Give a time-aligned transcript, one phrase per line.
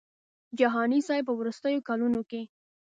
[0.59, 2.41] جهاني صاحب په وروستیو کلونو کې.